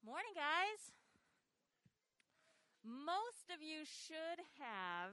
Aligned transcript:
Morning, 0.00 0.32
guys. 0.32 0.96
Most 2.80 3.52
of 3.52 3.60
you 3.60 3.84
should 3.84 4.40
have 4.56 5.12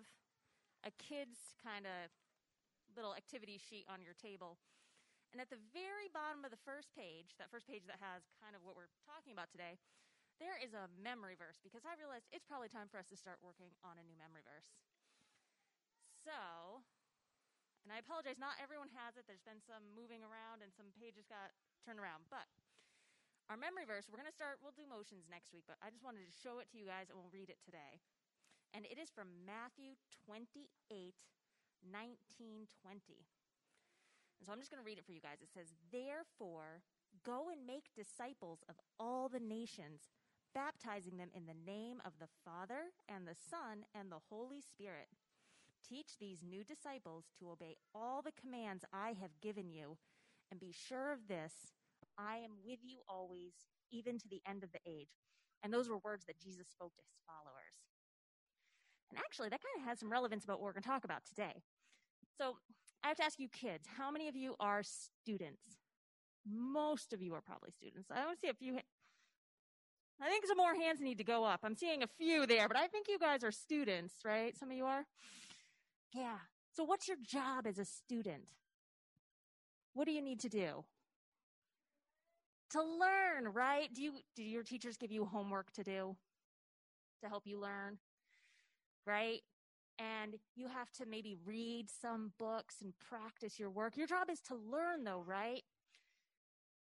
a 0.88 0.96
kid's 0.96 1.60
kind 1.60 1.84
of 1.84 2.08
little 2.96 3.12
activity 3.12 3.60
sheet 3.60 3.84
on 3.92 4.00
your 4.00 4.16
table. 4.16 4.56
And 5.36 5.44
at 5.44 5.52
the 5.52 5.60
very 5.76 6.08
bottom 6.16 6.48
of 6.48 6.56
the 6.56 6.64
first 6.64 6.96
page, 6.96 7.36
that 7.36 7.52
first 7.52 7.68
page 7.68 7.84
that 7.92 8.00
has 8.00 8.32
kind 8.40 8.56
of 8.56 8.64
what 8.64 8.80
we're 8.80 8.88
talking 9.04 9.36
about 9.36 9.52
today, 9.52 9.76
there 10.40 10.56
is 10.56 10.72
a 10.72 10.88
memory 10.96 11.36
verse 11.36 11.60
because 11.60 11.84
I 11.84 12.00
realized 12.00 12.32
it's 12.32 12.48
probably 12.48 12.72
time 12.72 12.88
for 12.88 12.96
us 12.96 13.12
to 13.12 13.20
start 13.20 13.44
working 13.44 13.76
on 13.84 14.00
a 14.00 14.08
new 14.08 14.16
memory 14.16 14.48
verse. 14.48 14.72
So, 16.24 16.80
and 17.84 17.92
I 17.92 18.00
apologize, 18.00 18.40
not 18.40 18.56
everyone 18.64 18.96
has 18.96 19.20
it. 19.20 19.28
There's 19.28 19.44
been 19.44 19.60
some 19.60 19.84
moving 19.92 20.24
around 20.24 20.64
and 20.64 20.72
some 20.72 20.96
pages 20.96 21.28
got 21.28 21.52
turned 21.84 22.00
around. 22.00 22.32
But 22.32 22.48
our 23.48 23.56
memory 23.56 23.88
verse, 23.88 24.12
we're 24.12 24.20
going 24.20 24.28
to 24.28 24.36
start, 24.36 24.60
we'll 24.60 24.76
do 24.76 24.84
motions 24.84 25.32
next 25.32 25.56
week, 25.56 25.64
but 25.64 25.80
I 25.80 25.88
just 25.88 26.04
wanted 26.04 26.28
to 26.28 26.36
show 26.36 26.60
it 26.60 26.68
to 26.72 26.78
you 26.78 26.84
guys 26.84 27.08
and 27.08 27.16
we'll 27.16 27.32
read 27.32 27.48
it 27.48 27.64
today. 27.64 28.04
And 28.76 28.84
it 28.84 29.00
is 29.00 29.08
from 29.08 29.32
Matthew 29.48 29.96
28 30.28 30.68
19 30.92 31.16
20. 31.88 32.68
And 34.38 34.44
so 34.44 34.52
I'm 34.52 34.60
just 34.60 34.70
going 34.70 34.84
to 34.84 34.86
read 34.86 35.00
it 35.00 35.08
for 35.08 35.16
you 35.16 35.24
guys. 35.24 35.40
It 35.40 35.54
says, 35.56 35.72
Therefore, 35.88 36.84
go 37.24 37.48
and 37.48 37.64
make 37.64 37.96
disciples 37.96 38.68
of 38.68 38.76
all 39.00 39.30
the 39.30 39.40
nations, 39.40 40.12
baptizing 40.54 41.16
them 41.16 41.32
in 41.32 41.48
the 41.48 41.56
name 41.56 42.04
of 42.04 42.20
the 42.20 42.30
Father 42.44 42.92
and 43.08 43.24
the 43.24 43.40
Son 43.40 43.88
and 43.96 44.12
the 44.12 44.28
Holy 44.30 44.60
Spirit. 44.60 45.08
Teach 45.88 46.20
these 46.20 46.44
new 46.44 46.68
disciples 46.68 47.32
to 47.40 47.50
obey 47.50 47.78
all 47.96 48.22
the 48.22 48.36
commands 48.36 48.84
I 48.92 49.16
have 49.16 49.40
given 49.42 49.72
you, 49.72 49.96
and 50.52 50.60
be 50.60 50.76
sure 50.76 51.14
of 51.14 51.28
this 51.28 51.72
I 52.18 52.38
am 52.38 52.52
with 52.66 52.80
you 52.84 53.00
always, 53.08 53.54
even 53.92 54.18
to 54.20 54.28
the 54.28 54.42
end 54.48 54.64
of 54.64 54.72
the 54.72 54.80
age. 54.86 55.10
And 55.64 55.74
those 55.74 55.90
were 55.90 55.98
words 55.98 56.26
that 56.26 56.40
Jesus 56.40 56.68
spoke 56.70 56.96
to 56.96 57.02
his 57.02 57.20
followers. 57.26 57.78
And 59.10 59.20
actually, 59.20 59.50
that 59.50 59.62
kind 59.62 59.82
of 59.82 59.88
has 59.88 60.00
some 60.00 60.12
relevance 60.12 60.44
about 60.44 60.60
what 60.60 60.66
we're 60.66 60.74
going 60.74 60.84
to 60.84 60.90
talk 60.90 61.04
about 61.04 61.26
today. 61.26 61.64
So 62.38 62.58
I 63.04 63.08
have 63.08 63.18
to 63.18 63.24
ask 63.24 63.40
you 63.40 63.48
kids, 63.50 63.88
how 63.98 64.12
many 64.12 64.28
of 64.28 64.36
you 64.36 64.56
are 64.60 64.82
students? 64.84 65.80
Most 66.46 67.14
of 67.14 67.22
you 67.22 67.34
are 67.34 67.42
probably 67.42 67.72
students. 67.72 68.10
I 68.12 68.22
to 68.22 68.38
see 68.40 68.50
a 68.50 68.54
few. 68.54 68.78
I 70.22 70.30
think 70.30 70.46
some 70.46 70.58
more 70.58 70.76
hands 70.76 71.00
need 71.00 71.18
to 71.20 71.24
go 71.24 71.44
up. 71.44 71.62
I'm 71.64 71.76
seeing 71.76 72.04
a 72.04 72.08
few 72.08 72.46
there, 72.46 72.68
but 72.68 72.78
I 72.78 72.88
think 72.88 73.08
you 73.08 73.20
guys 73.20 73.44
are 73.44 73.52
students, 73.52 74.16
right? 74.26 74.58
Some 74.58 74.72
of 74.72 74.78
you 74.78 74.86
are? 74.86 75.06
Yeah. 76.14 76.38
So 76.72 76.84
what's 76.84 77.08
your 77.08 77.18
job 77.22 77.68
as 77.68 77.78
a 77.78 77.86
student? 77.86 78.44
What 79.94 80.06
do 80.06 80.12
you 80.12 80.22
need 80.22 80.40
to 80.42 80.50
do? 80.50 80.86
To 82.72 82.82
learn, 82.82 83.54
right? 83.54 83.94
Do 83.94 84.02
you 84.02 84.14
do 84.36 84.44
your 84.44 84.64
teachers 84.64 84.98
give 84.98 85.12
you 85.12 85.26
homework 85.26 85.72
to 85.74 85.84
do 85.84 86.16
to 87.22 87.30
help 87.30 87.46
you 87.46 87.60
learn? 87.60 87.98
Right? 89.06 89.42
And 90.00 90.36
you 90.56 90.68
have 90.68 90.92
to 90.94 91.06
maybe 91.06 91.36
read 91.46 91.90
some 91.90 92.34
books 92.38 92.76
and 92.82 92.94
practice 93.00 93.58
your 93.60 93.70
work. 93.70 93.98
Your 93.98 94.08
job 94.08 94.30
is 94.30 94.40
to 94.42 94.56
learn 94.56 95.04
though, 95.04 95.24
right? 95.26 95.64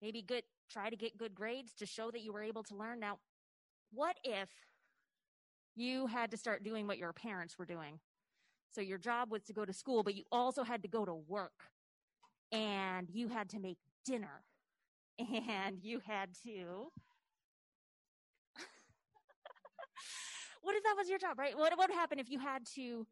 Maybe 0.02 0.22
good 0.22 0.44
try 0.72 0.90
to 0.90 0.96
get 0.96 1.18
good 1.18 1.34
grades 1.34 1.74
to 1.74 1.86
show 1.86 2.12
that 2.12 2.22
you 2.22 2.32
were 2.32 2.44
able 2.44 2.64
to 2.64 2.76
learn. 2.76 3.00
Now, 3.00 3.18
what 3.92 4.18
if 4.24 4.50
you 5.76 6.08
had 6.08 6.30
to 6.32 6.38
start 6.38 6.64
doing 6.64 6.86
what 6.86 6.98
your 6.98 7.14
parents 7.14 7.58
were 7.58 7.66
doing? 7.66 8.00
So 8.72 8.82
your 8.82 9.00
job 9.00 9.32
was 9.32 9.44
to 9.44 9.54
go 9.54 9.66
to 9.66 9.74
school, 9.74 10.04
but 10.04 10.14
you 10.14 10.24
also 10.32 10.64
had 10.64 10.84
to 10.84 10.88
go 10.88 11.06
to 11.06 11.14
work 11.14 11.72
and 12.52 13.10
you 13.10 13.28
had 13.28 13.50
to 13.50 13.60
make 13.60 13.78
dinner 14.06 14.44
and 15.20 15.84
you 15.84 16.00
had 16.06 16.30
to. 16.44 16.92
What 20.62 20.76
if 20.76 20.84
that 20.84 20.96
was 20.98 21.10
your 21.10 21.20
job 21.20 21.40
right? 21.40 21.58
What, 21.58 21.78
would 21.78 21.92
happen 21.92 22.20
if 22.20 22.30
you 22.30 22.40
had 22.40 22.66
to 22.76 23.08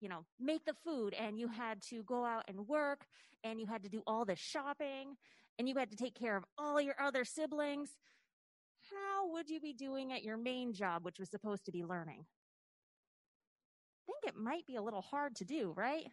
you 0.00 0.08
know 0.08 0.24
make 0.38 0.64
the 0.64 0.72
food 0.72 1.12
and 1.14 1.38
you 1.38 1.48
had 1.48 1.82
to 1.82 2.02
go 2.04 2.24
out 2.24 2.44
and 2.48 2.66
work 2.66 3.04
and 3.44 3.60
you 3.60 3.66
had 3.66 3.82
to 3.82 3.88
do 3.88 4.02
all 4.06 4.24
the 4.24 4.36
shopping 4.36 5.16
and 5.58 5.68
you 5.68 5.74
had 5.76 5.90
to 5.90 5.96
take 5.96 6.14
care 6.14 6.36
of 6.36 6.44
all 6.56 6.80
your 6.80 6.94
other 7.00 7.24
siblings? 7.24 7.90
How 8.90 9.30
would 9.32 9.50
you 9.50 9.60
be 9.60 9.72
doing 9.72 10.12
at 10.12 10.22
your 10.22 10.36
main 10.36 10.72
job 10.72 11.04
which 11.04 11.18
was 11.18 11.28
supposed 11.28 11.64
to 11.66 11.72
be 11.72 11.84
learning? 11.84 12.24
I 13.98 14.12
think 14.12 14.34
it 14.34 14.40
might 14.40 14.66
be 14.66 14.76
a 14.76 14.82
little 14.82 15.02
hard 15.02 15.36
to 15.36 15.44
do 15.44 15.74
right? 15.76 16.06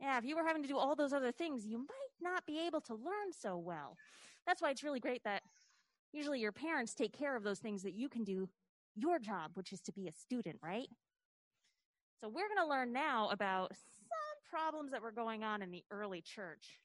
Yeah, 0.00 0.18
if 0.18 0.24
you 0.24 0.36
were 0.36 0.44
having 0.46 0.62
to 0.62 0.68
do 0.68 0.78
all 0.78 0.94
those 0.94 1.12
other 1.12 1.32
things, 1.32 1.66
you 1.66 1.78
might 1.78 2.07
not 2.20 2.46
be 2.46 2.60
able 2.66 2.80
to 2.82 2.94
learn 2.94 3.32
so 3.32 3.56
well. 3.56 3.96
That's 4.46 4.62
why 4.62 4.70
it's 4.70 4.82
really 4.84 5.00
great 5.00 5.24
that 5.24 5.42
usually 6.12 6.40
your 6.40 6.52
parents 6.52 6.94
take 6.94 7.16
care 7.16 7.36
of 7.36 7.42
those 7.42 7.58
things 7.58 7.82
that 7.82 7.94
you 7.94 8.08
can 8.08 8.24
do 8.24 8.48
your 8.94 9.18
job, 9.18 9.52
which 9.54 9.72
is 9.72 9.80
to 9.82 9.92
be 9.92 10.08
a 10.08 10.12
student, 10.12 10.56
right? 10.62 10.88
So 12.20 12.28
we're 12.28 12.48
going 12.48 12.64
to 12.64 12.68
learn 12.68 12.92
now 12.92 13.28
about 13.28 13.70
some 13.70 14.50
problems 14.50 14.90
that 14.92 15.02
were 15.02 15.12
going 15.12 15.44
on 15.44 15.62
in 15.62 15.70
the 15.70 15.84
early 15.90 16.20
church. 16.20 16.80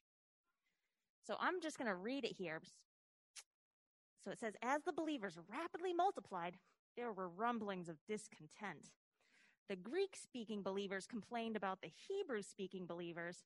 So 1.26 1.36
I'm 1.40 1.60
just 1.60 1.78
going 1.78 1.88
to 1.88 1.96
read 1.96 2.24
it 2.24 2.34
here. 2.36 2.60
So 4.22 4.30
it 4.30 4.38
says, 4.38 4.54
as 4.62 4.82
the 4.82 4.92
believers 4.92 5.38
rapidly 5.50 5.92
multiplied, 5.92 6.56
there 6.96 7.12
were 7.12 7.28
rumblings 7.28 7.88
of 7.88 7.96
discontent 8.06 8.90
the 9.68 9.76
Greek 9.76 10.16
speaking 10.16 10.62
believers 10.62 11.06
complained 11.06 11.56
about 11.56 11.80
the 11.80 11.90
Hebrew 12.08 12.42
speaking 12.42 12.86
believers, 12.86 13.44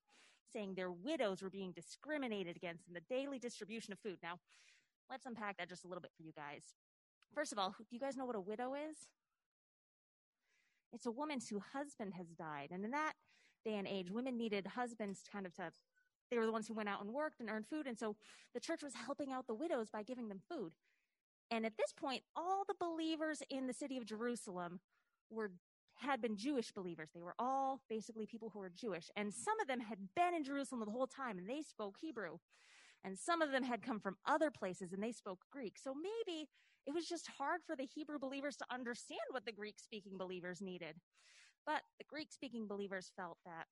saying 0.52 0.74
their 0.74 0.90
widows 0.90 1.42
were 1.42 1.50
being 1.50 1.72
discriminated 1.72 2.56
against 2.56 2.88
in 2.88 2.94
the 2.94 3.02
daily 3.08 3.38
distribution 3.38 3.92
of 3.92 3.98
food. 3.98 4.18
Now, 4.22 4.38
let's 5.10 5.26
unpack 5.26 5.58
that 5.58 5.68
just 5.68 5.84
a 5.84 5.88
little 5.88 6.02
bit 6.02 6.12
for 6.16 6.22
you 6.22 6.32
guys. 6.32 6.62
First 7.34 7.52
of 7.52 7.58
all, 7.58 7.74
do 7.78 7.84
you 7.90 8.00
guys 8.00 8.16
know 8.16 8.24
what 8.24 8.36
a 8.36 8.40
widow 8.40 8.74
is? 8.74 8.96
It's 10.92 11.06
a 11.06 11.10
woman 11.10 11.38
whose 11.38 11.62
husband 11.72 12.14
has 12.14 12.28
died. 12.28 12.68
And 12.72 12.84
in 12.84 12.90
that 12.92 13.12
day 13.64 13.74
and 13.76 13.86
age, 13.86 14.10
women 14.10 14.36
needed 14.38 14.66
husbands 14.66 15.20
kind 15.30 15.46
of 15.46 15.54
to, 15.54 15.70
they 16.30 16.38
were 16.38 16.46
the 16.46 16.52
ones 16.52 16.66
who 16.66 16.74
went 16.74 16.88
out 16.88 17.02
and 17.02 17.12
worked 17.12 17.40
and 17.40 17.50
earned 17.50 17.66
food. 17.66 17.86
And 17.86 17.98
so 17.98 18.16
the 18.54 18.60
church 18.60 18.82
was 18.82 18.94
helping 18.94 19.30
out 19.30 19.46
the 19.46 19.54
widows 19.54 19.90
by 19.90 20.02
giving 20.02 20.28
them 20.28 20.40
food. 20.50 20.72
And 21.50 21.64
at 21.64 21.76
this 21.76 21.92
point, 21.92 22.22
all 22.34 22.64
the 22.66 22.74
believers 22.78 23.42
in 23.50 23.66
the 23.66 23.72
city 23.72 23.96
of 23.96 24.04
Jerusalem 24.04 24.80
were 25.30 25.52
had 25.98 26.20
been 26.20 26.36
Jewish 26.36 26.72
believers. 26.72 27.10
They 27.14 27.22
were 27.22 27.34
all 27.38 27.80
basically 27.88 28.26
people 28.26 28.50
who 28.50 28.60
were 28.60 28.70
Jewish. 28.70 29.10
And 29.16 29.32
some 29.32 29.58
of 29.60 29.66
them 29.66 29.80
had 29.80 29.98
been 30.14 30.34
in 30.34 30.44
Jerusalem 30.44 30.82
the 30.84 30.90
whole 30.90 31.06
time 31.06 31.38
and 31.38 31.48
they 31.48 31.62
spoke 31.62 31.96
Hebrew. 32.00 32.38
And 33.04 33.18
some 33.18 33.42
of 33.42 33.52
them 33.52 33.62
had 33.62 33.82
come 33.82 34.00
from 34.00 34.16
other 34.26 34.50
places 34.50 34.92
and 34.92 35.02
they 35.02 35.12
spoke 35.12 35.44
Greek. 35.50 35.76
So 35.78 35.94
maybe 35.94 36.48
it 36.86 36.94
was 36.94 37.06
just 37.06 37.28
hard 37.38 37.60
for 37.66 37.76
the 37.76 37.84
Hebrew 37.86 38.18
believers 38.18 38.56
to 38.56 38.64
understand 38.72 39.20
what 39.30 39.44
the 39.44 39.52
Greek 39.52 39.78
speaking 39.78 40.16
believers 40.16 40.60
needed. 40.60 40.96
But 41.66 41.82
the 41.98 42.04
Greek 42.08 42.32
speaking 42.32 42.66
believers 42.66 43.12
felt 43.16 43.38
that 43.44 43.66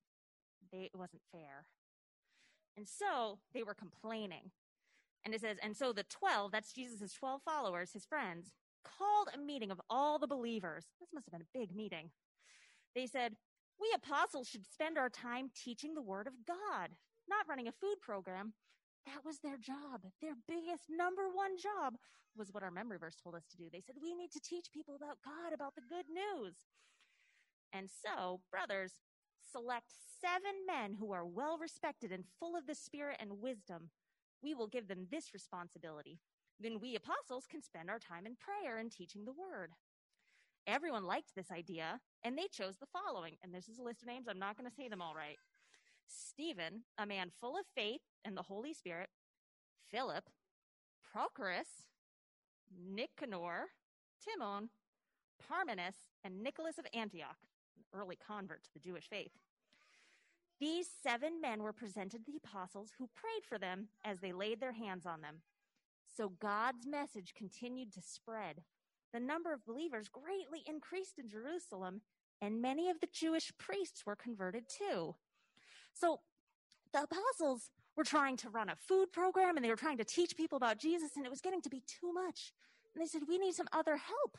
they, 0.71 0.89
it 0.93 0.97
wasn't 0.97 1.23
fair. 1.31 1.65
And 2.75 2.87
so 2.87 3.39
they 3.53 3.63
were 3.63 3.73
complaining. 3.73 4.51
And 5.25 5.33
it 5.33 5.41
says, 5.41 5.57
and 5.61 5.75
so 5.75 5.91
the 5.91 6.03
12, 6.03 6.51
that's 6.51 6.71
Jesus' 6.71 7.13
12 7.13 7.41
followers, 7.41 7.91
his 7.93 8.05
friends, 8.05 8.51
called 8.97 9.29
a 9.33 9.37
meeting 9.37 9.71
of 9.71 9.81
all 9.89 10.19
the 10.19 10.27
believers. 10.27 10.85
This 10.99 11.09
must 11.13 11.25
have 11.27 11.33
been 11.33 11.47
a 11.47 11.57
big 11.57 11.75
meeting. 11.75 12.09
They 12.95 13.07
said, 13.07 13.33
We 13.79 13.93
apostles 13.95 14.47
should 14.47 14.65
spend 14.65 14.97
our 14.97 15.09
time 15.09 15.49
teaching 15.55 15.93
the 15.93 16.01
word 16.01 16.27
of 16.27 16.45
God, 16.45 16.89
not 17.29 17.47
running 17.49 17.67
a 17.67 17.71
food 17.71 17.97
program. 18.01 18.53
That 19.05 19.23
was 19.23 19.39
their 19.39 19.57
job. 19.57 20.03
Their 20.21 20.35
biggest 20.47 20.85
number 20.89 21.29
one 21.31 21.57
job 21.57 21.95
was 22.35 22.51
what 22.51 22.63
our 22.63 22.71
memory 22.71 22.97
verse 22.97 23.15
told 23.15 23.35
us 23.35 23.45
to 23.51 23.57
do. 23.57 23.69
They 23.71 23.81
said, 23.81 23.95
We 24.01 24.13
need 24.13 24.31
to 24.31 24.41
teach 24.41 24.71
people 24.73 24.95
about 24.95 25.17
God, 25.23 25.53
about 25.53 25.75
the 25.75 25.87
good 25.87 26.05
news. 26.09 26.55
And 27.73 27.89
so, 27.89 28.41
brothers, 28.51 28.93
select 29.51 29.91
seven 30.21 30.65
men 30.65 30.95
who 30.99 31.11
are 31.11 31.25
well 31.25 31.57
respected 31.57 32.11
and 32.11 32.23
full 32.39 32.55
of 32.55 32.67
the 32.67 32.75
Spirit 32.75 33.17
and 33.19 33.41
wisdom. 33.41 33.89
We 34.41 34.53
will 34.53 34.67
give 34.67 34.87
them 34.87 35.07
this 35.09 35.33
responsibility 35.33 36.19
then 36.59 36.79
we 36.79 36.95
apostles 36.95 37.45
can 37.49 37.61
spend 37.61 37.89
our 37.89 37.99
time 37.99 38.25
in 38.25 38.35
prayer 38.35 38.77
and 38.77 38.91
teaching 38.91 39.25
the 39.25 39.31
word. 39.31 39.71
Everyone 40.65 41.05
liked 41.05 41.33
this 41.35 41.51
idea, 41.51 42.01
and 42.23 42.37
they 42.37 42.47
chose 42.51 42.75
the 42.77 42.87
following. 42.87 43.35
And 43.41 43.53
this 43.53 43.69
is 43.69 43.79
a 43.79 43.83
list 43.83 44.01
of 44.01 44.07
names. 44.07 44.27
I'm 44.29 44.39
not 44.39 44.57
going 44.57 44.69
to 44.69 44.75
say 44.75 44.89
them 44.89 45.01
all 45.01 45.15
right. 45.15 45.37
Stephen, 46.07 46.83
a 46.97 47.05
man 47.05 47.31
full 47.39 47.57
of 47.57 47.65
faith 47.75 48.01
and 48.25 48.35
the 48.35 48.41
Holy 48.43 48.73
Spirit, 48.73 49.09
Philip, 49.89 50.25
Prochorus, 51.13 51.87
Nicanor, 52.77 53.67
Timon, 54.23 54.69
Parmenas, 55.41 55.95
and 56.23 56.43
Nicholas 56.43 56.77
of 56.77 56.85
Antioch, 56.93 57.37
an 57.77 57.83
early 57.97 58.17
convert 58.17 58.63
to 58.63 58.73
the 58.73 58.79
Jewish 58.79 59.07
faith. 59.07 59.31
These 60.59 60.87
seven 61.03 61.39
men 61.39 61.61
were 61.61 61.73
presented 61.73 62.25
to 62.25 62.31
the 62.31 62.39
apostles 62.43 62.91
who 62.97 63.09
prayed 63.15 63.45
for 63.47 63.57
them 63.57 63.89
as 64.03 64.19
they 64.19 64.33
laid 64.33 64.59
their 64.59 64.73
hands 64.73 65.05
on 65.05 65.21
them. 65.21 65.37
So 66.17 66.33
God's 66.39 66.87
message 66.87 67.35
continued 67.37 67.93
to 67.93 68.01
spread. 68.01 68.63
The 69.13 69.19
number 69.19 69.53
of 69.53 69.65
believers 69.65 70.09
greatly 70.09 70.63
increased 70.65 71.19
in 71.19 71.29
Jerusalem, 71.29 72.01
and 72.41 72.59
many 72.59 72.89
of 72.89 72.99
the 72.99 73.07
Jewish 73.13 73.51
priests 73.59 74.03
were 74.03 74.15
converted 74.15 74.63
too. 74.67 75.13
So 75.93 76.21
the 76.91 77.03
apostles 77.03 77.69
were 77.95 78.03
trying 78.03 78.35
to 78.37 78.49
run 78.49 78.69
a 78.69 78.75
food 78.75 79.11
program 79.11 79.57
and 79.57 79.63
they 79.63 79.69
were 79.69 79.75
trying 79.75 79.97
to 79.99 80.03
teach 80.03 80.35
people 80.35 80.55
about 80.55 80.79
Jesus 80.79 81.11
and 81.15 81.25
it 81.25 81.29
was 81.29 81.41
getting 81.41 81.61
to 81.61 81.69
be 81.69 81.83
too 81.85 82.11
much. 82.11 82.51
And 82.93 83.01
they 83.01 83.07
said, 83.07 83.23
we 83.27 83.37
need 83.37 83.53
some 83.53 83.67
other 83.71 83.97
help. 83.97 84.37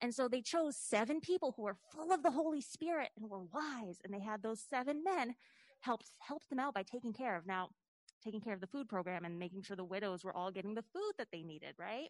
And 0.00 0.14
so 0.14 0.28
they 0.28 0.42
chose 0.42 0.76
seven 0.76 1.20
people 1.20 1.54
who 1.56 1.62
were 1.62 1.76
full 1.92 2.12
of 2.12 2.22
the 2.22 2.30
Holy 2.30 2.60
Spirit 2.60 3.10
and 3.16 3.28
were 3.28 3.42
wise. 3.52 3.98
And 4.04 4.12
they 4.12 4.20
had 4.20 4.42
those 4.42 4.60
seven 4.60 5.02
men 5.02 5.34
helped, 5.80 6.10
helped 6.18 6.50
them 6.50 6.58
out 6.58 6.74
by 6.74 6.82
taking 6.82 7.12
care 7.12 7.36
of 7.36 7.46
now, 7.46 7.70
taking 8.22 8.40
care 8.40 8.54
of 8.54 8.60
the 8.60 8.66
food 8.66 8.88
program 8.88 9.24
and 9.24 9.38
making 9.38 9.62
sure 9.62 9.76
the 9.76 9.84
widows 9.84 10.24
were 10.24 10.36
all 10.36 10.50
getting 10.50 10.74
the 10.74 10.84
food 10.92 11.12
that 11.18 11.28
they 11.32 11.42
needed, 11.42 11.74
right? 11.78 12.08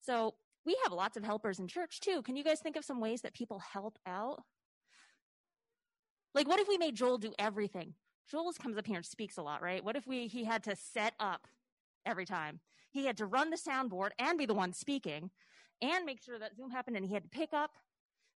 So 0.00 0.34
we 0.64 0.76
have 0.84 0.92
lots 0.92 1.16
of 1.16 1.24
helpers 1.24 1.58
in 1.58 1.68
church 1.68 2.00
too. 2.00 2.22
Can 2.22 2.36
you 2.36 2.44
guys 2.44 2.60
think 2.60 2.76
of 2.76 2.84
some 2.84 3.00
ways 3.00 3.22
that 3.22 3.34
people 3.34 3.60
help 3.60 3.98
out? 4.06 4.42
Like, 6.34 6.48
what 6.48 6.60
if 6.60 6.68
we 6.68 6.76
made 6.76 6.96
Joel 6.96 7.18
do 7.18 7.32
everything? 7.38 7.94
Joel 8.30 8.52
comes 8.52 8.76
up 8.76 8.86
here 8.86 8.96
and 8.96 9.06
speaks 9.06 9.36
a 9.36 9.42
lot, 9.42 9.62
right? 9.62 9.84
What 9.84 9.96
if 9.96 10.06
we 10.06 10.26
he 10.26 10.44
had 10.44 10.64
to 10.64 10.76
set 10.76 11.14
up 11.20 11.46
every 12.04 12.26
time? 12.26 12.60
He 12.90 13.06
had 13.06 13.16
to 13.18 13.26
run 13.26 13.50
the 13.50 13.56
soundboard 13.56 14.10
and 14.18 14.38
be 14.38 14.46
the 14.46 14.54
one 14.54 14.72
speaking 14.72 15.30
and 15.80 16.04
make 16.04 16.22
sure 16.22 16.38
that 16.38 16.56
Zoom 16.56 16.70
happened 16.70 16.96
and 16.96 17.06
he 17.06 17.14
had 17.14 17.22
to 17.22 17.28
pick 17.28 17.52
up 17.52 17.72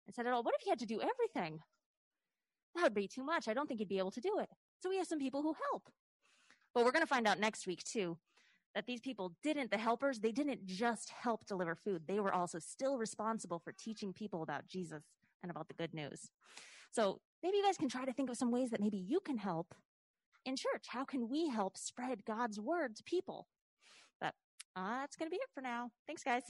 and 0.06 0.14
set 0.14 0.26
it 0.26 0.32
all. 0.32 0.42
What 0.42 0.54
if 0.54 0.62
he 0.62 0.70
had 0.70 0.78
to 0.80 0.86
do 0.86 1.00
everything? 1.00 1.60
That 2.74 2.84
would 2.84 2.94
be 2.94 3.08
too 3.08 3.24
much. 3.24 3.48
I 3.48 3.54
don't 3.54 3.66
think 3.66 3.80
he'd 3.80 3.88
be 3.88 3.98
able 3.98 4.12
to 4.12 4.20
do 4.20 4.38
it. 4.38 4.48
So 4.78 4.88
we 4.88 4.98
have 4.98 5.06
some 5.06 5.18
people 5.18 5.42
who 5.42 5.54
help. 5.70 5.88
But 6.74 6.84
we're 6.84 6.92
going 6.92 7.02
to 7.02 7.08
find 7.08 7.26
out 7.26 7.40
next 7.40 7.66
week 7.66 7.82
too 7.84 8.16
that 8.74 8.86
these 8.86 9.00
people 9.00 9.32
didn't, 9.42 9.70
the 9.70 9.78
helpers, 9.78 10.20
they 10.20 10.32
didn't 10.32 10.64
just 10.66 11.10
help 11.10 11.44
deliver 11.46 11.74
food. 11.74 12.02
They 12.06 12.20
were 12.20 12.32
also 12.32 12.58
still 12.58 12.98
responsible 12.98 13.58
for 13.58 13.72
teaching 13.72 14.12
people 14.12 14.42
about 14.42 14.68
Jesus 14.68 15.02
and 15.42 15.50
about 15.50 15.68
the 15.68 15.74
good 15.74 15.92
news. 15.92 16.30
So 16.92 17.20
maybe 17.42 17.56
you 17.56 17.64
guys 17.64 17.76
can 17.76 17.88
try 17.88 18.04
to 18.04 18.12
think 18.12 18.30
of 18.30 18.36
some 18.36 18.50
ways 18.50 18.70
that 18.70 18.80
maybe 18.80 18.98
you 18.98 19.20
can 19.20 19.38
help 19.38 19.74
in 20.44 20.56
church. 20.56 20.86
How 20.88 21.04
can 21.04 21.28
we 21.28 21.48
help 21.48 21.76
spread 21.76 22.24
God's 22.24 22.60
word 22.60 22.96
to 22.96 23.02
people? 23.04 23.48
But 24.20 24.34
uh, 24.76 25.00
that's 25.00 25.16
going 25.16 25.28
to 25.28 25.34
be 25.34 25.36
it 25.36 25.50
for 25.52 25.60
now. 25.60 25.90
Thanks, 26.06 26.22
guys. 26.22 26.44